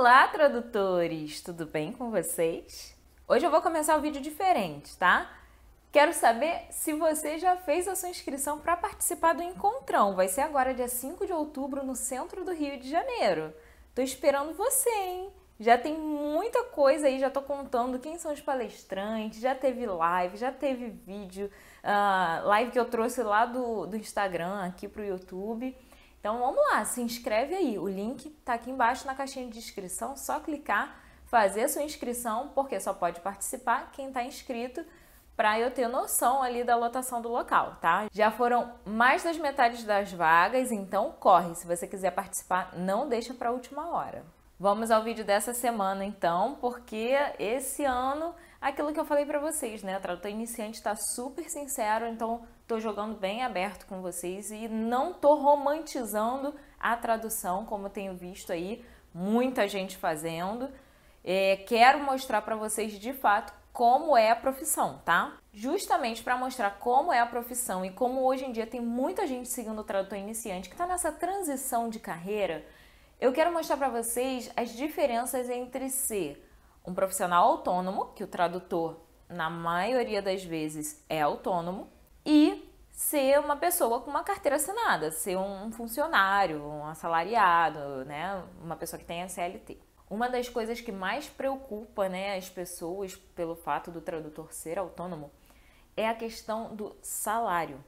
Olá, 0.00 0.26
tradutores! 0.28 1.42
Tudo 1.42 1.66
bem 1.66 1.92
com 1.92 2.10
vocês? 2.10 2.96
Hoje 3.28 3.44
eu 3.44 3.50
vou 3.50 3.60
começar 3.60 3.98
um 3.98 4.00
vídeo 4.00 4.18
diferente, 4.18 4.96
tá? 4.96 5.30
Quero 5.92 6.14
saber 6.14 6.68
se 6.70 6.94
você 6.94 7.38
já 7.38 7.54
fez 7.58 7.86
a 7.86 7.94
sua 7.94 8.08
inscrição 8.08 8.58
para 8.58 8.78
participar 8.78 9.34
do 9.34 9.42
Encontrão. 9.42 10.16
Vai 10.16 10.26
ser 10.26 10.40
agora, 10.40 10.72
dia 10.72 10.88
5 10.88 11.26
de 11.26 11.34
outubro, 11.34 11.84
no 11.84 11.94
centro 11.94 12.46
do 12.46 12.54
Rio 12.54 12.80
de 12.80 12.88
Janeiro. 12.88 13.52
Tô 13.94 14.00
esperando 14.00 14.54
você, 14.54 14.88
hein? 14.88 15.30
Já 15.60 15.76
tem 15.76 15.98
muita 15.98 16.64
coisa 16.64 17.06
aí, 17.06 17.20
já 17.20 17.28
tô 17.28 17.42
contando 17.42 17.98
quem 17.98 18.16
são 18.16 18.32
os 18.32 18.40
palestrantes, 18.40 19.38
já 19.38 19.54
teve 19.54 19.84
live, 19.84 20.38
já 20.38 20.50
teve 20.50 20.88
vídeo, 20.88 21.50
uh, 21.84 22.48
live 22.48 22.70
que 22.70 22.80
eu 22.80 22.86
trouxe 22.86 23.22
lá 23.22 23.44
do, 23.44 23.84
do 23.84 23.98
Instagram 23.98 24.64
aqui 24.64 24.88
pro 24.88 25.04
YouTube. 25.04 25.76
Então 26.20 26.38
vamos 26.38 26.60
lá, 26.70 26.84
se 26.84 27.00
inscreve 27.00 27.54
aí. 27.54 27.78
O 27.78 27.88
link 27.88 28.28
está 28.28 28.54
aqui 28.54 28.70
embaixo 28.70 29.06
na 29.06 29.14
caixinha 29.14 29.48
de 29.48 29.58
inscrição, 29.58 30.16
só 30.16 30.38
clicar, 30.38 31.00
fazer 31.24 31.66
sua 31.68 31.82
inscrição, 31.82 32.52
porque 32.54 32.78
só 32.78 32.92
pode 32.92 33.20
participar 33.20 33.90
quem 33.90 34.08
está 34.08 34.22
inscrito 34.22 34.84
para 35.34 35.58
eu 35.58 35.70
ter 35.70 35.88
noção 35.88 36.42
ali 36.42 36.62
da 36.62 36.76
lotação 36.76 37.22
do 37.22 37.30
local, 37.30 37.76
tá? 37.80 38.06
Já 38.12 38.30
foram 38.30 38.74
mais 38.84 39.22
das 39.22 39.38
metades 39.38 39.82
das 39.84 40.12
vagas, 40.12 40.70
então 40.70 41.12
corre. 41.18 41.54
Se 41.54 41.66
você 41.66 41.86
quiser 41.86 42.10
participar, 42.10 42.76
não 42.76 43.08
deixa 43.08 43.32
para 43.32 43.48
a 43.48 43.52
última 43.52 43.88
hora. 43.88 44.22
Vamos 44.58 44.90
ao 44.90 45.02
vídeo 45.02 45.24
dessa 45.24 45.54
semana 45.54 46.04
então, 46.04 46.58
porque 46.60 47.16
esse 47.38 47.82
ano, 47.82 48.34
aquilo 48.60 48.92
que 48.92 49.00
eu 49.00 49.04
falei 49.04 49.24
para 49.24 49.38
vocês, 49.38 49.82
né? 49.82 49.96
O 49.96 50.00
tradutor 50.00 50.30
iniciante 50.30 50.78
está 50.78 50.94
super 50.94 51.48
sincero, 51.48 52.06
então 52.06 52.42
tô 52.66 52.78
jogando 52.78 53.18
bem 53.18 53.42
aberto 53.42 53.86
com 53.86 54.00
vocês 54.00 54.50
e 54.50 54.68
não 54.68 55.12
tô 55.12 55.34
romantizando 55.34 56.54
a 56.78 56.96
tradução, 56.96 57.64
como 57.64 57.88
tenho 57.88 58.14
visto 58.14 58.52
aí 58.52 58.84
muita 59.14 59.66
gente 59.66 59.96
fazendo. 59.96 60.68
É, 61.24 61.56
quero 61.66 62.00
mostrar 62.00 62.42
para 62.42 62.56
vocês 62.56 62.92
de 62.92 63.12
fato 63.12 63.52
como 63.72 64.16
é 64.16 64.30
a 64.30 64.36
profissão, 64.36 65.00
tá? 65.04 65.36
Justamente 65.52 66.22
para 66.22 66.36
mostrar 66.36 66.78
como 66.78 67.12
é 67.12 67.20
a 67.20 67.26
profissão 67.26 67.84
e 67.84 67.90
como 67.90 68.22
hoje 68.22 68.44
em 68.44 68.52
dia 68.52 68.66
tem 68.66 68.80
muita 68.80 69.26
gente 69.26 69.48
seguindo 69.48 69.80
o 69.80 69.84
tradutor 69.84 70.18
iniciante 70.18 70.68
que 70.68 70.74
está 70.74 70.86
nessa 70.86 71.12
transição 71.12 71.88
de 71.88 71.98
carreira 71.98 72.64
eu 73.20 73.32
quero 73.32 73.52
mostrar 73.52 73.76
para 73.76 73.90
vocês 73.90 74.50
as 74.56 74.70
diferenças 74.70 75.50
entre 75.50 75.90
ser 75.90 76.42
um 76.84 76.94
profissional 76.94 77.46
autônomo, 77.48 78.12
que 78.14 78.24
o 78.24 78.26
tradutor, 78.26 79.00
na 79.28 79.48
maioria 79.48 80.20
das 80.22 80.42
vezes, 80.44 81.04
é 81.08 81.20
autônomo, 81.20 81.88
e 82.24 82.68
ser 82.90 83.38
uma 83.40 83.56
pessoa 83.56 84.00
com 84.00 84.10
uma 84.10 84.22
carteira 84.22 84.56
assinada, 84.56 85.10
ser 85.10 85.36
um 85.36 85.72
funcionário, 85.72 86.62
um 86.62 86.86
assalariado, 86.86 88.04
né? 88.04 88.44
uma 88.62 88.76
pessoa 88.76 88.98
que 88.98 89.06
tem 89.06 89.22
a 89.22 89.28
CLT. 89.28 89.78
Uma 90.08 90.28
das 90.28 90.48
coisas 90.48 90.80
que 90.80 90.90
mais 90.90 91.28
preocupa 91.28 92.08
né, 92.08 92.36
as 92.36 92.50
pessoas 92.50 93.14
pelo 93.14 93.54
fato 93.54 93.92
do 93.92 94.00
tradutor 94.00 94.52
ser 94.52 94.78
autônomo 94.78 95.30
é 95.96 96.08
a 96.08 96.14
questão 96.14 96.74
do 96.74 96.96
salário. 97.00 97.82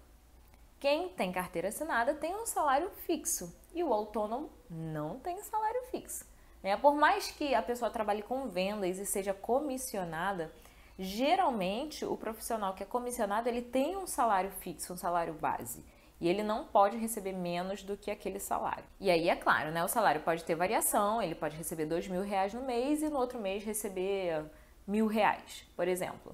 Quem 0.78 1.08
tem 1.10 1.32
carteira 1.32 1.68
assinada 1.68 2.14
tem 2.14 2.34
um 2.34 2.46
salário 2.46 2.90
fixo 3.06 3.52
e 3.74 3.82
o 3.82 3.92
autônomo 3.92 4.50
não 4.70 5.18
tem 5.18 5.42
salário 5.42 5.82
fixo. 5.90 6.24
Né? 6.62 6.76
Por 6.76 6.94
mais 6.94 7.30
que 7.30 7.54
a 7.54 7.62
pessoa 7.62 7.90
trabalhe 7.90 8.22
com 8.22 8.48
vendas 8.48 8.98
e 8.98 9.06
seja 9.06 9.34
comissionada, 9.34 10.52
geralmente 10.98 12.04
o 12.04 12.16
profissional 12.16 12.74
que 12.74 12.82
é 12.82 12.86
comissionado 12.86 13.48
ele 13.48 13.62
tem 13.62 13.96
um 13.96 14.06
salário 14.06 14.50
fixo, 14.50 14.92
um 14.92 14.96
salário 14.96 15.34
base. 15.34 15.84
E 16.20 16.28
ele 16.28 16.42
não 16.42 16.64
pode 16.64 16.96
receber 16.96 17.32
menos 17.32 17.82
do 17.82 17.96
que 17.96 18.10
aquele 18.10 18.38
salário. 18.38 18.84
E 19.00 19.10
aí, 19.10 19.28
é 19.28 19.34
claro, 19.34 19.72
né? 19.72 19.82
O 19.82 19.88
salário 19.88 20.20
pode 20.20 20.44
ter 20.44 20.54
variação, 20.54 21.20
ele 21.20 21.34
pode 21.34 21.56
receber 21.56 21.84
dois 21.84 22.06
mil 22.06 22.22
reais 22.22 22.54
no 22.54 22.62
mês 22.62 23.02
e 23.02 23.08
no 23.08 23.18
outro 23.18 23.40
mês 23.40 23.64
receber 23.64 24.44
mil 24.86 25.08
reais, 25.08 25.66
por 25.74 25.88
exemplo 25.88 26.32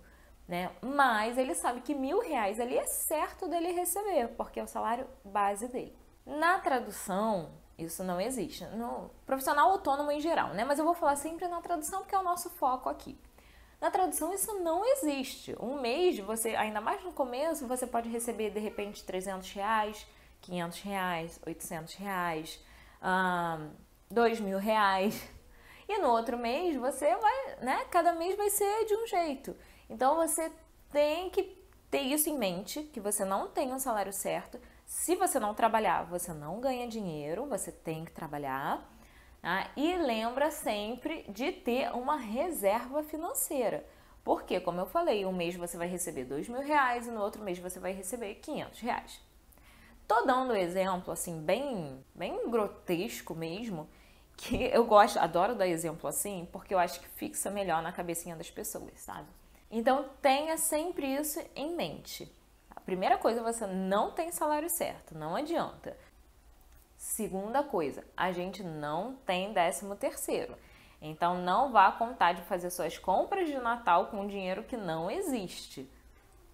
né? 0.48 0.70
Mas 0.80 1.36
ele 1.36 1.54
sabe 1.54 1.82
que 1.82 1.94
mil 1.94 2.20
reais 2.20 2.58
ali 2.58 2.78
é 2.78 2.86
certo 2.86 3.46
dele 3.46 3.70
receber, 3.72 4.28
porque 4.28 4.58
é 4.58 4.64
o 4.64 4.66
salário 4.66 5.06
base 5.22 5.68
dele. 5.68 5.94
Na 6.24 6.58
tradução, 6.58 7.50
isso 7.78 8.02
não 8.02 8.20
existe. 8.20 8.64
No 8.66 9.10
profissional 9.24 9.70
autônomo 9.70 10.10
em 10.10 10.20
geral, 10.20 10.48
né? 10.48 10.64
Mas 10.64 10.78
eu 10.78 10.84
vou 10.84 10.94
falar 10.94 11.16
sempre 11.16 11.46
na 11.46 11.60
tradução 11.60 12.00
porque 12.00 12.14
é 12.14 12.18
o 12.18 12.24
nosso 12.24 12.50
foco 12.50 12.88
aqui. 12.88 13.16
Na 13.80 13.90
tradução 13.90 14.34
isso 14.34 14.52
não 14.60 14.84
existe. 14.84 15.54
Um 15.60 15.80
mês, 15.80 16.18
você, 16.18 16.56
ainda 16.56 16.80
mais 16.80 17.02
no 17.04 17.12
começo, 17.12 17.66
você 17.66 17.86
pode 17.86 18.08
receber 18.08 18.50
de 18.50 18.58
repente 18.58 19.04
300 19.04 19.52
reais, 19.52 20.06
500 20.40 20.80
reais, 20.80 21.40
800 21.46 21.94
reais, 21.94 22.60
um, 23.00 23.70
2 24.10 24.40
mil 24.40 24.58
reais. 24.58 25.28
E 25.88 25.98
no 25.98 26.08
outro 26.08 26.36
mês 26.36 26.76
você 26.76 27.16
vai, 27.16 27.56
né? 27.62 27.84
Cada 27.90 28.12
mês 28.12 28.36
vai 28.36 28.50
ser 28.50 28.84
de 28.84 28.94
um 28.94 29.06
jeito. 29.06 29.56
Então 29.88 30.16
você 30.16 30.52
tem 30.92 31.30
que 31.30 31.56
ter 31.90 32.00
isso 32.00 32.28
em 32.28 32.36
mente, 32.36 32.82
que 32.82 33.00
você 33.00 33.24
não 33.24 33.48
tem 33.48 33.72
um 33.72 33.78
salário 33.78 34.12
certo. 34.12 34.60
Se 34.88 35.14
você 35.16 35.38
não 35.38 35.52
trabalhar, 35.52 36.04
você 36.04 36.32
não 36.32 36.60
ganha 36.60 36.88
dinheiro, 36.88 37.44
você 37.44 37.70
tem 37.70 38.06
que 38.06 38.10
trabalhar. 38.10 38.90
Tá? 39.42 39.70
E 39.76 39.94
lembra 39.96 40.50
sempre 40.50 41.26
de 41.28 41.52
ter 41.52 41.94
uma 41.94 42.16
reserva 42.16 43.02
financeira. 43.02 43.84
Porque, 44.24 44.58
como 44.58 44.80
eu 44.80 44.86
falei, 44.86 45.26
um 45.26 45.32
mês 45.32 45.54
você 45.56 45.76
vai 45.76 45.86
receber 45.86 46.24
dois 46.24 46.48
mil 46.48 46.62
reais 46.62 47.06
e 47.06 47.10
no 47.10 47.20
outro 47.20 47.42
mês 47.42 47.58
você 47.58 47.78
vai 47.78 47.92
receber 47.92 48.36
500 48.36 48.80
reais. 48.80 49.20
Tô 50.06 50.22
dando 50.22 50.56
exemplo 50.56 51.12
assim 51.12 51.38
bem, 51.38 52.02
bem 52.14 52.50
grotesco 52.50 53.34
mesmo, 53.34 53.86
que 54.38 54.56
eu 54.72 54.86
gosto, 54.86 55.18
adoro 55.18 55.54
dar 55.54 55.66
exemplo 55.66 56.08
assim, 56.08 56.48
porque 56.50 56.72
eu 56.72 56.78
acho 56.78 56.98
que 56.98 57.08
fixa 57.08 57.50
melhor 57.50 57.82
na 57.82 57.92
cabecinha 57.92 58.34
das 58.34 58.50
pessoas, 58.50 58.98
sabe? 59.00 59.28
Então 59.70 60.08
tenha 60.22 60.56
sempre 60.56 61.14
isso 61.14 61.38
em 61.54 61.76
mente. 61.76 62.38
Primeira 62.88 63.18
coisa, 63.18 63.42
você 63.42 63.66
não 63.66 64.12
tem 64.12 64.32
salário 64.32 64.70
certo, 64.70 65.14
não 65.14 65.36
adianta. 65.36 65.94
Segunda 66.96 67.62
coisa, 67.62 68.02
a 68.16 68.32
gente 68.32 68.62
não 68.62 69.14
tem 69.26 69.52
décimo 69.52 69.94
terceiro. 69.94 70.56
Então 70.98 71.36
não 71.36 71.70
vá 71.70 71.92
contar 71.92 72.32
de 72.32 72.40
fazer 72.44 72.70
suas 72.70 72.96
compras 72.96 73.46
de 73.46 73.58
Natal 73.58 74.06
com 74.06 74.26
dinheiro 74.26 74.62
que 74.62 74.74
não 74.74 75.10
existe. 75.10 75.86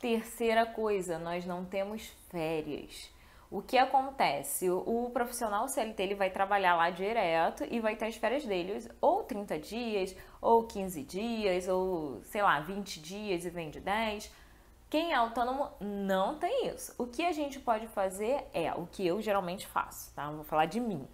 Terceira 0.00 0.67
coisa, 0.67 1.21
nós 1.21 1.47
não 1.47 1.65
temos 1.65 2.09
férias. 2.28 3.09
O 3.49 3.62
que 3.62 3.78
acontece? 3.78 4.69
O, 4.69 5.11
profissional 5.12 5.69
CLT 5.69 6.03
ele 6.03 6.15
vai 6.17 6.31
trabalhar 6.31 6.75
lá 6.75 6.91
direto 6.91 7.65
e 7.71 7.78
vai 7.78 7.94
ter 7.94 8.06
as 8.06 8.17
férias 8.17 8.44
dele 8.44 8.91
ou 9.00 9.23
30 9.23 9.56
dias, 9.61 10.17
ou 10.43 10.65
15 10.65 11.00
dias, 11.05 11.69
ou 11.69 12.21
sei 12.25 12.43
lá, 12.43 12.59
20 12.59 13.00
dias 13.00 13.44
e 13.44 13.50
vende 13.50 13.78
10. 13.78 14.43
Quem 14.89 15.12
é 15.12 15.15
autônomo 15.15 15.71
não 15.81 16.39
tem 16.39 16.69
isso. 16.69 16.95
O 16.99 17.06
que 17.06 17.25
a 17.25 17.33
gente 17.33 17.59
pode 17.59 17.87
fazer 17.89 18.45
é 18.53 18.72
o 18.72 18.87
que 18.87 19.06
eu 19.06 19.21
geralmente 19.21 19.67
faço, 19.67 20.12
tá? 20.15 20.31
vou 20.31 20.45
falar 20.45 20.67
de 20.67 20.81
mim. 20.81 21.09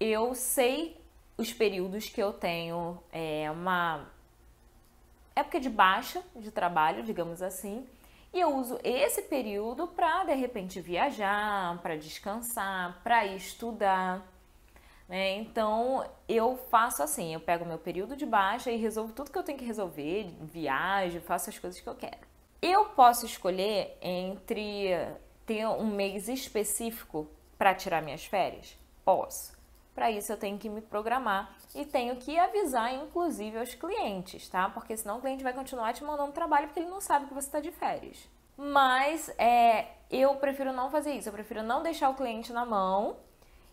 Eu 0.00 0.34
sei 0.34 1.00
os 1.36 1.52
períodos 1.52 2.08
que 2.08 2.22
eu 2.22 2.32
tenho 2.32 2.98
é, 3.12 3.50
uma 3.50 4.06
época 5.34 5.60
de 5.60 5.68
baixa 5.68 6.22
de 6.34 6.50
trabalho, 6.50 7.02
digamos 7.02 7.42
assim, 7.42 7.86
e 8.32 8.40
eu 8.40 8.54
uso 8.54 8.78
esse 8.82 9.22
período 9.22 9.86
para 9.86 10.24
de 10.24 10.34
repente 10.34 10.80
viajar, 10.80 11.80
para 11.82 11.96
descansar, 11.96 13.00
para 13.02 13.24
estudar. 13.26 14.26
Né? 15.08 15.36
Então 15.38 16.08
eu 16.28 16.56
faço 16.70 17.02
assim, 17.02 17.32
eu 17.32 17.40
pego 17.40 17.64
meu 17.64 17.78
período 17.78 18.16
de 18.16 18.26
baixa 18.26 18.70
e 18.70 18.76
resolvo 18.76 19.12
tudo 19.12 19.30
que 19.30 19.38
eu 19.38 19.42
tenho 19.42 19.58
que 19.58 19.64
resolver, 19.64 20.34
viajo, 20.40 21.20
faço 21.20 21.50
as 21.50 21.58
coisas 21.58 21.80
que 21.80 21.88
eu 21.88 21.94
quero. 21.94 22.25
Eu 22.60 22.86
posso 22.86 23.26
escolher 23.26 23.96
entre 24.00 24.90
ter 25.44 25.66
um 25.66 25.86
mês 25.86 26.28
específico 26.28 27.28
para 27.56 27.74
tirar 27.74 28.02
minhas 28.02 28.24
férias? 28.24 28.76
Posso. 29.04 29.56
Para 29.94 30.10
isso 30.10 30.30
eu 30.30 30.36
tenho 30.36 30.58
que 30.58 30.68
me 30.68 30.82
programar 30.82 31.56
e 31.74 31.84
tenho 31.84 32.16
que 32.16 32.38
avisar, 32.38 32.92
inclusive, 32.92 33.58
aos 33.58 33.74
clientes, 33.74 34.48
tá? 34.48 34.68
Porque 34.68 34.96
senão 34.96 35.18
o 35.18 35.20
cliente 35.20 35.42
vai 35.42 35.54
continuar 35.54 35.94
te 35.94 36.04
mandando 36.04 36.32
trabalho 36.32 36.66
porque 36.66 36.80
ele 36.80 36.90
não 36.90 37.00
sabe 37.00 37.26
que 37.26 37.34
você 37.34 37.46
está 37.46 37.60
de 37.60 37.70
férias. 37.70 38.28
Mas 38.58 39.30
é, 39.38 39.86
eu 40.10 40.34
prefiro 40.36 40.72
não 40.72 40.90
fazer 40.90 41.12
isso, 41.12 41.28
eu 41.28 41.32
prefiro 41.32 41.62
não 41.62 41.82
deixar 41.82 42.10
o 42.10 42.14
cliente 42.14 42.52
na 42.52 42.66
mão 42.66 43.16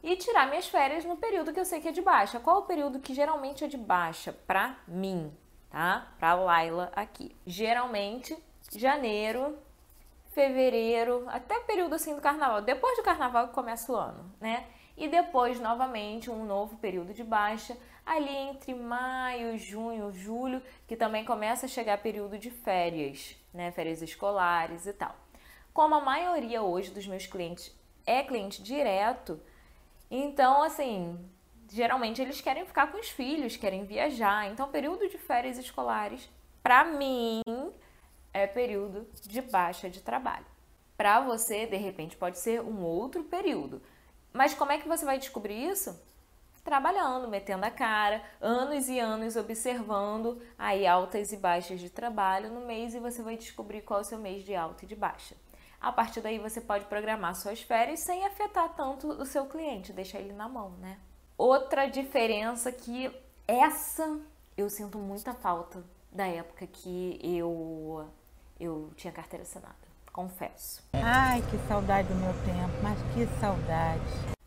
e 0.02 0.16
tirar 0.16 0.48
minhas 0.48 0.68
férias 0.68 1.04
no 1.04 1.18
período 1.18 1.54
que 1.54 1.60
eu 1.60 1.66
sei 1.66 1.82
que 1.82 1.88
é 1.88 1.92
de 1.92 2.02
baixa. 2.02 2.40
Qual 2.40 2.60
o 2.60 2.66
período 2.66 3.00
que 3.00 3.14
geralmente 3.14 3.64
é 3.64 3.68
de 3.68 3.78
baixa 3.78 4.34
para 4.46 4.78
mim, 4.88 5.30
tá? 5.70 6.08
Para 6.20 6.36
Laila 6.36 6.92
aqui. 6.96 7.36
Geralmente 7.46 8.38
janeiro, 8.72 9.58
fevereiro, 10.32 11.26
até 11.28 11.60
período 11.62 11.96
assim 11.96 12.16
do 12.16 12.22
carnaval. 12.22 12.62
Depois 12.62 12.98
do 12.98 13.04
carnaval 13.04 13.48
que 13.48 13.54
começa 13.54 13.92
o 13.92 13.96
ano, 13.96 14.32
né? 14.40 14.66
e 14.98 15.08
depois 15.08 15.60
novamente 15.60 16.30
um 16.30 16.46
novo 16.46 16.78
período 16.78 17.14
de 17.14 17.24
baixa 17.24 17.78
ali 18.06 18.36
entre 18.36 18.74
maio, 18.74 19.58
junho, 19.58 20.12
julho, 20.12 20.62
que 20.88 20.96
também 20.96 21.24
começa 21.24 21.66
a 21.66 21.70
chegar 21.70 21.98
período 22.00 22.38
de 22.38 22.52
férias, 22.52 23.36
né, 23.54 23.72
férias 23.72 24.02
escolares 24.02 24.86
e 24.86 24.94
tal. 24.94 25.16
Como 25.74 25.96
a 25.96 26.02
maioria 26.02 26.62
hoje 26.62 26.92
dos 26.92 27.08
meus 27.08 27.26
clientes 27.26 27.74
é 28.06 28.22
cliente 28.22 28.62
direto, 28.62 29.40
então 30.12 30.62
assim, 30.62 31.18
geralmente 31.72 32.22
eles 32.22 32.42
querem 32.42 32.66
ficar 32.66 32.92
com 32.92 33.00
os 33.00 33.10
filhos, 33.10 33.56
querem 33.56 33.86
viajar. 33.86 34.52
Então, 34.52 34.68
período 34.68 35.08
de 35.08 35.18
férias 35.18 35.58
escolares, 35.58 36.30
para 36.62 36.84
mim, 36.84 37.42
é 38.44 38.48
período 38.48 39.08
de 39.24 39.42
baixa 39.42 39.90
de 39.90 40.02
trabalho. 40.02 40.46
Para 40.96 41.22
você, 41.22 41.66
de 41.66 41.78
repente, 41.78 42.16
pode 42.16 42.38
ser 42.38 42.62
um 42.62 42.84
outro 42.84 43.24
período. 43.24 43.82
Mas 44.32 44.54
como 44.54 44.72
é 44.72 44.78
que 44.78 44.88
você 44.88 45.06
vai 45.06 45.18
descobrir 45.18 45.70
isso? 45.70 46.00
Trabalhando, 46.64 47.28
metendo 47.28 47.66
a 47.66 47.72
cara, 47.72 48.24
anos 48.40 48.88
e 48.88 49.00
anos 49.00 49.36
observando 49.36 50.42
aí 50.58 50.88
altas 50.88 51.32
e 51.34 51.38
baixas 51.38 51.80
de 51.80 51.90
trabalho 51.90 52.50
no 52.50 52.62
mês 52.62 52.94
e 52.94 53.00
você 53.00 53.22
vai 53.22 53.36
descobrir 53.36 53.82
qual 53.82 54.00
é 54.00 54.04
o 54.04 54.06
seu 54.06 54.18
mês 54.18 54.44
de 54.44 54.56
alta 54.56 54.86
e 54.86 54.88
de 54.88 54.96
baixa. 54.96 55.36
A 55.82 55.92
partir 55.92 56.22
daí 56.22 56.40
você 56.40 56.62
pode 56.62 56.86
programar 56.86 57.36
suas 57.36 57.62
férias 57.62 58.00
sem 58.00 58.26
afetar 58.26 58.74
tanto 58.76 59.10
o 59.10 59.26
seu 59.26 59.46
cliente, 59.46 59.92
deixar 59.92 60.20
ele 60.20 60.32
na 60.32 60.48
mão, 60.48 60.70
né? 60.80 60.98
Outra 61.38 61.88
diferença 61.88 62.72
que 62.72 63.12
essa 63.46 64.22
eu 64.56 64.70
sinto 64.70 64.98
muita 64.98 65.34
falta 65.34 65.84
da 66.10 66.26
época 66.26 66.66
que 66.66 67.20
eu 67.22 68.08
eu 68.64 68.90
tinha 68.96 69.12
carteira 69.12 69.44
assinada, 69.44 69.76
confesso. 70.12 70.82
Ai, 70.94 71.42
que 71.50 71.58
saudade 71.68 72.08
do 72.08 72.16
meu 72.16 72.34
tempo, 72.46 72.74
mas 72.82 72.98
que 73.14 73.28
saudade. 73.40 74.02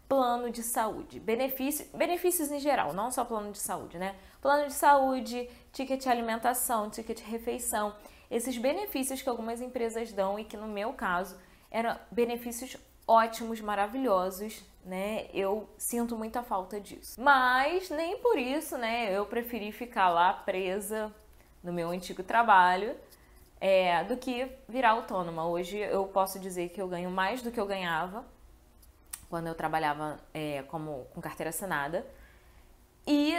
Plano 0.08 0.50
de 0.50 0.62
saúde, 0.62 1.20
benefício, 1.20 1.86
benefícios 1.94 2.50
em 2.50 2.60
geral, 2.60 2.92
não 2.92 3.10
só 3.10 3.24
plano 3.24 3.52
de 3.52 3.58
saúde, 3.58 3.98
né? 3.98 4.14
Plano 4.40 4.68
de 4.68 4.72
saúde, 4.72 5.50
ticket 5.72 6.06
alimentação, 6.06 6.88
ticket 6.88 7.20
refeição, 7.20 7.94
esses 8.30 8.56
benefícios 8.56 9.20
que 9.20 9.28
algumas 9.28 9.60
empresas 9.60 10.12
dão 10.12 10.38
e 10.38 10.44
que 10.44 10.56
no 10.56 10.69
meu 10.69 10.92
caso 10.92 11.36
eram 11.70 11.98
benefícios 12.10 12.76
ótimos, 13.06 13.60
maravilhosos, 13.60 14.64
né? 14.84 15.26
Eu 15.34 15.69
sinto 15.76 16.16
muita 16.16 16.42
falta 16.42 16.80
disso. 16.80 17.20
Mas 17.20 17.90
nem 17.90 18.19
por 18.19 18.38
isso, 18.38 18.78
né? 18.78 19.16
Eu 19.16 19.26
preferi 19.26 19.72
ficar 19.72 20.08
lá 20.08 20.32
presa 20.32 21.12
no 21.62 21.72
meu 21.72 21.90
antigo 21.90 22.22
trabalho 22.22 22.96
é, 23.61 24.05
do 24.05 24.17
que 24.17 24.50
virar 24.69 24.91
autônoma. 24.91 25.47
Hoje 25.47 25.79
eu 25.79 26.06
posso 26.06 26.38
dizer 26.38 26.70
que 26.70 26.81
eu 26.81 26.88
ganho 26.88 27.11
mais 27.11 27.43
do 27.43 27.50
que 27.50 27.61
eu 27.61 27.67
ganhava 27.67 28.25
quando 29.29 29.49
eu 29.49 29.55
trabalhava 29.55 30.19
é, 30.32 30.62
como 30.64 31.06
com 31.14 31.20
carteira 31.20 31.50
assinada. 31.50 32.06
E 33.06 33.35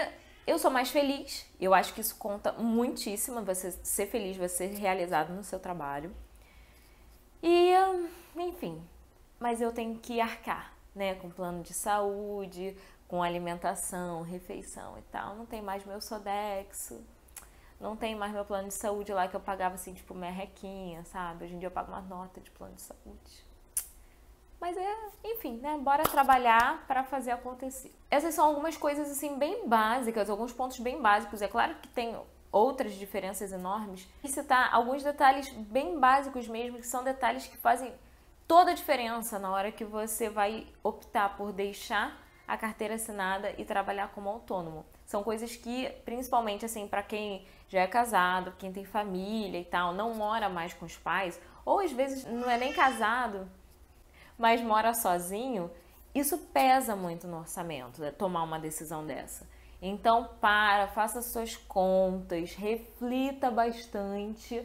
eu 0.45 0.57
sou 0.57 0.71
mais 0.71 0.89
feliz. 0.89 1.45
Eu 1.59 1.73
acho 1.73 1.93
que 1.93 2.01
isso 2.01 2.15
conta 2.15 2.51
muitíssimo. 2.53 3.43
Você 3.43 3.71
ser 3.71 4.07
feliz, 4.07 4.37
você 4.37 4.69
ser 4.69 4.77
realizado 4.77 5.33
no 5.33 5.43
seu 5.43 5.59
trabalho. 5.59 6.13
E, 7.41 7.73
enfim, 8.35 8.81
mas 9.39 9.61
eu 9.61 9.71
tenho 9.71 9.97
que 9.99 10.19
arcar, 10.19 10.73
né? 10.95 11.15
Com 11.15 11.29
plano 11.29 11.61
de 11.61 11.73
saúde, 11.73 12.75
com 13.07 13.21
alimentação, 13.21 14.23
refeição 14.23 14.97
e 14.97 15.01
tal. 15.03 15.35
Não 15.35 15.45
tem 15.45 15.61
mais 15.61 15.85
meu 15.85 16.01
Sodexo 16.01 17.01
não 17.79 17.95
tem 17.95 18.15
mais 18.15 18.33
meu 18.33 18.43
plano 18.43 18.67
de 18.67 18.73
saúde 18.73 19.13
lá 19.13 19.27
que 19.27 19.35
eu 19.35 19.39
pagava 19.39 19.75
assim, 19.75 19.93
tipo, 19.93 20.13
merrequinha, 20.13 21.03
sabe? 21.05 21.45
Hoje 21.45 21.55
em 21.55 21.59
dia 21.59 21.67
eu 21.67 21.71
pago 21.71 21.91
uma 21.91 22.01
nota 22.01 22.41
de 22.41 22.49
plano 22.51 22.73
de 22.75 22.81
saúde. 22.81 23.45
Mas 24.59 24.75
é, 24.75 24.95
enfim, 25.23 25.57
né? 25.57 25.77
Bora 25.77 26.03
trabalhar 26.03 26.85
para 26.87 27.03
fazer 27.03 27.31
acontecer. 27.31 27.93
Essas 28.09 28.33
são 28.33 28.45
algumas 28.45 28.75
coisas 28.75 29.09
assim 29.11 29.37
bem 29.37 29.67
básicas, 29.67 30.29
alguns 30.29 30.51
pontos 30.51 30.79
bem 30.79 30.99
básicos. 30.99 31.41
É 31.41 31.47
claro 31.47 31.75
que 31.75 31.87
tem 31.89 32.19
outras 32.51 32.93
diferenças 32.95 33.51
enormes. 33.51 34.07
E 34.23 34.27
citar 34.27 34.73
alguns 34.73 35.03
detalhes 35.03 35.47
bem 35.49 35.99
básicos 35.99 36.47
mesmo, 36.47 36.79
que 36.79 36.87
são 36.87 37.03
detalhes 37.03 37.45
que 37.45 37.57
fazem 37.57 37.93
toda 38.47 38.71
a 38.71 38.73
diferença 38.73 39.37
na 39.37 39.51
hora 39.51 39.71
que 39.71 39.85
você 39.85 40.29
vai 40.29 40.65
optar 40.83 41.37
por 41.37 41.51
deixar 41.51 42.17
a 42.47 42.57
carteira 42.57 42.95
assinada 42.95 43.53
e 43.57 43.65
trabalhar 43.65 44.07
como 44.09 44.29
autônomo. 44.29 44.85
São 45.07 45.23
coisas 45.23 45.55
que, 45.55 45.89
principalmente 46.03 46.65
assim, 46.65 46.85
para 46.85 47.01
quem 47.01 47.47
já 47.69 47.79
é 47.79 47.87
casado, 47.87 48.53
quem 48.59 48.73
tem 48.73 48.83
família 48.83 49.57
e 49.57 49.63
tal, 49.63 49.93
não 49.93 50.13
mora 50.13 50.49
mais 50.49 50.73
com 50.73 50.85
os 50.85 50.97
pais, 50.97 51.39
ou 51.65 51.79
às 51.79 51.93
vezes 51.93 52.25
não 52.25 52.49
é 52.49 52.57
nem 52.57 52.73
casado, 52.73 53.49
mas 54.37 54.61
mora 54.61 54.93
sozinho, 54.93 55.71
isso 56.13 56.37
pesa 56.37 56.93
muito 56.93 57.25
no 57.25 57.39
orçamento, 57.39 58.01
né, 58.01 58.11
tomar 58.11 58.43
uma 58.43 58.59
decisão 58.59 59.05
dessa. 59.05 59.47
Então, 59.81 60.29
para, 60.41 60.89
faça 60.89 61.21
suas 61.21 61.55
contas, 61.55 62.53
reflita 62.55 63.49
bastante 63.49 64.61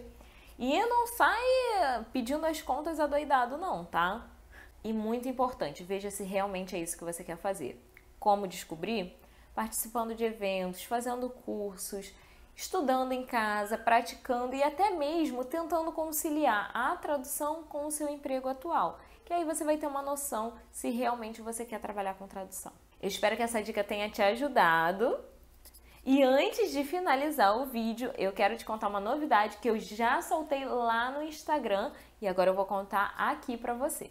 e 0.58 0.86
não 0.86 1.06
sai 1.06 2.04
pedindo 2.12 2.44
as 2.44 2.60
contas 2.60 2.98
adoidado, 2.98 3.56
não, 3.56 3.84
tá? 3.84 4.26
E 4.82 4.92
muito 4.92 5.28
importante, 5.28 5.84
veja 5.84 6.10
se 6.10 6.24
realmente 6.24 6.74
é 6.74 6.80
isso 6.80 6.98
que 6.98 7.04
você 7.04 7.22
quer 7.22 7.36
fazer. 7.36 7.80
Como 8.18 8.48
descobrir? 8.48 9.21
Participando 9.54 10.14
de 10.14 10.24
eventos, 10.24 10.84
fazendo 10.84 11.28
cursos, 11.28 12.12
estudando 12.54 13.12
em 13.12 13.24
casa, 13.24 13.76
praticando 13.76 14.54
e 14.54 14.62
até 14.62 14.90
mesmo 14.90 15.44
tentando 15.44 15.92
conciliar 15.92 16.70
a 16.74 16.96
tradução 16.96 17.64
com 17.64 17.86
o 17.86 17.90
seu 17.90 18.08
emprego 18.08 18.48
atual. 18.48 18.98
Que 19.24 19.32
aí 19.32 19.44
você 19.44 19.64
vai 19.64 19.76
ter 19.76 19.86
uma 19.86 20.02
noção 20.02 20.54
se 20.70 20.90
realmente 20.90 21.40
você 21.40 21.64
quer 21.64 21.80
trabalhar 21.80 22.14
com 22.14 22.26
tradução. 22.26 22.72
Eu 23.00 23.08
espero 23.08 23.36
que 23.36 23.42
essa 23.42 23.62
dica 23.62 23.82
tenha 23.82 24.08
te 24.08 24.22
ajudado. 24.22 25.18
E 26.04 26.22
antes 26.22 26.72
de 26.72 26.82
finalizar 26.82 27.56
o 27.56 27.66
vídeo, 27.66 28.12
eu 28.18 28.32
quero 28.32 28.56
te 28.56 28.64
contar 28.64 28.88
uma 28.88 29.00
novidade 29.00 29.58
que 29.58 29.70
eu 29.70 29.78
já 29.78 30.20
soltei 30.20 30.64
lá 30.64 31.10
no 31.12 31.22
Instagram 31.22 31.92
e 32.20 32.26
agora 32.26 32.50
eu 32.50 32.54
vou 32.54 32.66
contar 32.66 33.14
aqui 33.16 33.56
para 33.56 33.72
você. 33.72 34.10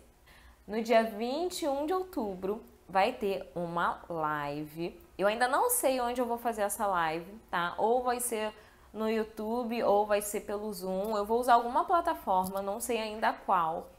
No 0.65 0.81
dia 0.81 1.03
21 1.03 1.85
de 1.85 1.93
outubro 1.93 2.63
vai 2.87 3.11
ter 3.11 3.49
uma 3.53 4.03
live. 4.07 4.97
Eu 5.21 5.27
ainda 5.27 5.47
não 5.47 5.69
sei 5.69 6.01
onde 6.01 6.19
eu 6.19 6.25
vou 6.25 6.39
fazer 6.39 6.63
essa 6.63 6.87
live, 6.87 7.31
tá? 7.51 7.75
Ou 7.77 8.01
vai 8.01 8.19
ser 8.19 8.51
no 8.91 9.07
YouTube 9.07 9.83
ou 9.83 10.03
vai 10.03 10.19
ser 10.19 10.41
pelo 10.41 10.73
Zoom. 10.73 11.15
Eu 11.15 11.23
vou 11.23 11.39
usar 11.39 11.53
alguma 11.53 11.85
plataforma, 11.85 12.59
não 12.59 12.79
sei 12.79 12.97
ainda 12.97 13.31
qual. 13.31 13.91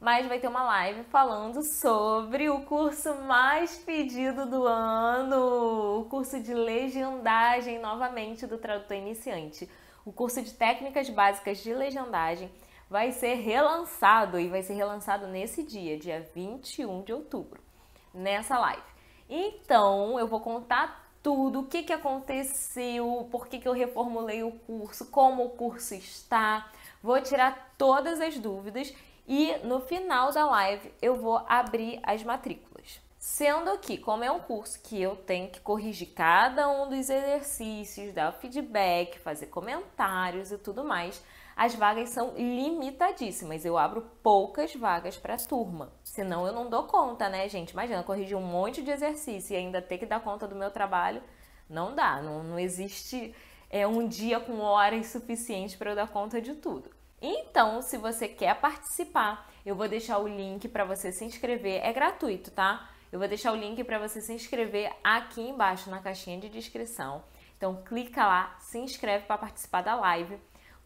Mas 0.00 0.26
vai 0.26 0.38
ter 0.38 0.48
uma 0.48 0.62
live 0.64 1.04
falando 1.04 1.62
sobre 1.62 2.48
o 2.48 2.62
curso 2.62 3.14
mais 3.14 3.76
pedido 3.76 4.46
do 4.46 4.66
ano, 4.66 6.00
o 6.00 6.04
curso 6.06 6.40
de 6.40 6.54
legendagem 6.54 7.78
novamente 7.78 8.46
do 8.46 8.56
tradutor 8.56 8.96
iniciante. 8.96 9.68
O 10.06 10.10
curso 10.10 10.40
de 10.40 10.54
técnicas 10.54 11.10
básicas 11.10 11.58
de 11.58 11.74
legendagem 11.74 12.50
vai 12.88 13.12
ser 13.12 13.34
relançado 13.34 14.40
e 14.40 14.48
vai 14.48 14.62
ser 14.62 14.72
relançado 14.72 15.26
nesse 15.26 15.62
dia, 15.62 15.98
dia 15.98 16.26
21 16.34 17.02
de 17.02 17.12
outubro, 17.12 17.60
nessa 18.14 18.58
live. 18.58 18.89
Então, 19.30 20.18
eu 20.18 20.26
vou 20.26 20.40
contar 20.40 21.08
tudo, 21.22 21.60
o 21.60 21.66
que, 21.66 21.84
que 21.84 21.92
aconteceu, 21.92 23.28
por 23.30 23.46
que, 23.46 23.60
que 23.60 23.68
eu 23.68 23.72
reformulei 23.72 24.42
o 24.42 24.50
curso, 24.50 25.06
como 25.06 25.44
o 25.44 25.50
curso 25.50 25.94
está, 25.94 26.68
vou 27.00 27.20
tirar 27.22 27.72
todas 27.78 28.20
as 28.20 28.36
dúvidas 28.38 28.92
e 29.28 29.54
no 29.62 29.80
final 29.80 30.32
da 30.32 30.44
live 30.46 30.92
eu 31.00 31.14
vou 31.14 31.44
abrir 31.46 32.00
as 32.02 32.24
matrículas. 32.24 33.00
Sendo 33.18 33.78
que, 33.78 33.98
como 33.98 34.24
é 34.24 34.30
um 34.32 34.40
curso 34.40 34.80
que 34.82 35.00
eu 35.00 35.14
tenho 35.14 35.48
que 35.48 35.60
corrigir 35.60 36.08
cada 36.08 36.68
um 36.68 36.88
dos 36.88 37.10
exercícios, 37.10 38.14
dar 38.14 38.32
feedback, 38.32 39.18
fazer 39.18 39.46
comentários 39.46 40.50
e 40.50 40.58
tudo 40.58 40.82
mais, 40.82 41.22
as 41.60 41.74
vagas 41.74 42.08
são 42.08 42.32
limitadíssimas. 42.38 43.66
Eu 43.66 43.76
abro 43.76 44.00
poucas 44.22 44.74
vagas 44.74 45.18
para 45.18 45.36
turma. 45.36 45.92
Senão 46.02 46.46
eu 46.46 46.54
não 46.54 46.70
dou 46.70 46.84
conta, 46.84 47.28
né, 47.28 47.46
gente? 47.50 47.72
Imagina, 47.72 48.02
corrigir 48.02 48.34
um 48.34 48.40
monte 48.40 48.80
de 48.80 48.90
exercício 48.90 49.52
e 49.52 49.58
ainda 49.58 49.82
ter 49.82 49.98
que 49.98 50.06
dar 50.06 50.20
conta 50.20 50.48
do 50.48 50.56
meu 50.56 50.70
trabalho. 50.70 51.22
Não 51.68 51.94
dá, 51.94 52.22
não, 52.22 52.42
não 52.42 52.58
existe 52.58 53.34
é, 53.68 53.86
um 53.86 54.08
dia 54.08 54.40
com 54.40 54.58
horas 54.60 55.08
suficientes 55.08 55.76
para 55.76 55.90
eu 55.90 55.96
dar 55.96 56.08
conta 56.08 56.40
de 56.40 56.54
tudo. 56.54 56.88
Então, 57.20 57.82
se 57.82 57.98
você 57.98 58.26
quer 58.26 58.58
participar, 58.58 59.46
eu 59.64 59.76
vou 59.76 59.86
deixar 59.86 60.16
o 60.16 60.26
link 60.26 60.66
para 60.66 60.86
você 60.86 61.12
se 61.12 61.26
inscrever. 61.26 61.84
É 61.84 61.92
gratuito, 61.92 62.50
tá? 62.52 62.88
Eu 63.12 63.18
vou 63.18 63.28
deixar 63.28 63.52
o 63.52 63.56
link 63.56 63.84
para 63.84 63.98
você 63.98 64.22
se 64.22 64.32
inscrever 64.32 64.90
aqui 65.04 65.42
embaixo 65.42 65.90
na 65.90 66.00
caixinha 66.00 66.40
de 66.40 66.48
descrição. 66.48 67.22
Então, 67.58 67.82
clica 67.82 68.26
lá, 68.26 68.56
se 68.60 68.78
inscreve 68.78 69.26
para 69.26 69.36
participar 69.36 69.82
da 69.82 69.94
live 69.94 70.38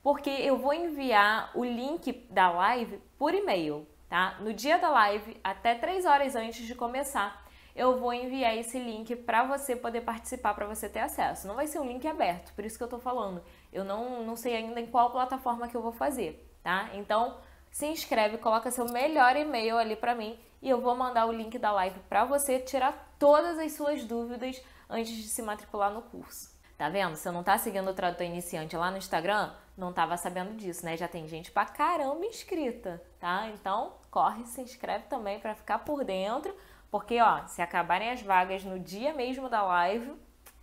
porque 0.05 0.29
eu 0.29 0.59
vou 0.59 0.75
enviar 0.75 1.51
o 1.55 1.65
link 1.65 2.13
da 2.29 2.51
live 2.51 3.01
por 3.19 3.35
e-mail, 3.35 3.89
tá? 4.07 4.37
No 4.39 4.53
dia 4.53 4.79
da 4.79 4.91
live, 4.91 5.41
até 5.43 5.75
3 5.75 6.05
horas 6.05 6.37
antes 6.37 6.67
de 6.67 6.75
começar, 6.75 7.43
eu 7.75 7.99
vou 7.99 8.13
enviar 8.13 8.55
esse 8.55 8.79
link 8.79 9.17
para 9.17 9.45
você 9.45 9.75
poder 9.75 10.03
participar, 10.03 10.53
para 10.53 10.67
você 10.67 10.91
ter 10.91 11.01
acesso. 11.01 11.49
Não 11.49 11.55
vai 11.55 11.67
ser 11.67 11.79
um 11.79 11.87
link 11.87 12.07
aberto, 12.07 12.53
por 12.53 12.67
isso 12.67 12.77
que 12.77 12.85
eu 12.85 12.89
tô 12.89 12.99
falando. 12.99 13.43
Eu 13.73 13.83
não, 13.83 14.23
não 14.23 14.37
sei 14.37 14.55
ainda 14.55 14.79
em 14.79 14.87
qual 14.87 15.11
plataforma 15.11 15.69
que 15.69 15.75
eu 15.75 15.83
vou 15.83 15.93
fazer, 15.93 16.55
tá? 16.63 16.91
Então, 16.93 17.39
se 17.71 17.87
inscreve, 17.87 18.37
coloca 18.37 18.71
seu 18.71 18.85
melhor 18.85 19.35
e-mail 19.37 19.79
ali 19.79 19.97
para 19.97 20.15
mim 20.15 20.39
e 20.61 20.69
eu 20.69 20.83
vou 20.83 20.95
mandar 20.95 21.25
o 21.25 21.33
link 21.33 21.59
da 21.59 21.73
live 21.73 21.99
para 22.11 22.27
você 22.27 22.59
tirar 22.59 23.17
todas 23.19 23.59
as 23.59 23.73
suas 23.73 24.05
dúvidas 24.05 24.63
antes 24.89 25.17
de 25.17 25.29
se 25.29 25.41
matricular 25.41 25.91
no 25.91 26.03
curso. 26.03 26.54
Tá 26.77 26.89
vendo? 26.89 27.17
Eu 27.25 27.33
não 27.33 27.43
tá 27.45 27.57
seguindo 27.57 27.89
o 27.89 27.95
tradutor 27.95 28.27
iniciante 28.27 28.77
lá 28.77 28.91
no 28.91 28.99
Instagram, 28.99 29.53
não 29.77 29.93
tava 29.93 30.17
sabendo 30.17 30.57
disso, 30.57 30.85
né? 30.85 30.97
Já 30.97 31.07
tem 31.07 31.29
gente 31.29 31.53
pra 31.53 31.65
caramba 31.65 32.27
inscrita, 32.27 33.01
tá? 33.21 33.49
Então, 33.55 33.93
corre, 34.11 34.45
se 34.45 34.61
inscreve 34.61 35.05
também 35.05 35.39
para 35.39 35.55
ficar 35.55 35.79
por 35.81 36.05
dentro, 36.05 36.55
Porque, 36.95 37.21
ó, 37.21 37.45
se 37.49 37.61
acabarem 37.61 38.13
as 38.13 38.23
vagas 38.23 38.63
no 38.63 38.79
dia 38.79 39.13
mesmo 39.13 39.49
da 39.49 39.65
live, 39.65 40.15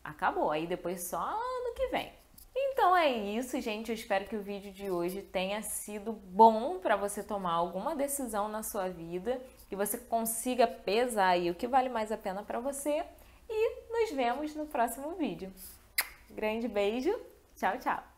acabou. 0.02 0.50
Aí 0.50 0.66
depois 0.66 1.04
só 1.04 1.20
ano 1.20 1.76
que 1.76 1.88
vem. 1.88 2.10
Então 2.56 2.96
é 2.96 3.12
isso, 3.12 3.60
gente. 3.60 3.90
Eu 3.90 3.96
espero 3.96 4.24
que 4.24 4.38
o 4.38 4.42
vídeo 4.42 4.72
de 4.72 4.90
hoje 4.90 5.22
tenha 5.22 5.62
sido 5.62 6.14
bom 6.14 6.80
para 6.80 6.96
você 6.96 7.22
tomar 7.22 7.52
alguma 7.52 7.98
decisão 7.98 8.48
na 8.48 8.64
sua 8.64 8.88
vida, 8.88 9.42
que 9.68 9.76
você 9.76 9.98
consiga 9.98 10.66
pesar 10.66 11.32
aí 11.32 11.52
o 11.52 11.56
que 11.56 11.68
vale 11.68 11.90
mais 11.90 12.14
a 12.14 12.18
pena 12.18 12.44
para 12.44 12.62
você. 12.62 13.04
E 13.50 13.92
nos 13.92 14.12
vemos 14.12 14.56
no 14.56 14.66
próximo 14.66 15.12
vídeo. 15.16 15.52
Grande 16.36 16.68
beijo. 16.68 17.12
Tchau, 17.56 17.78
tchau. 17.78 18.11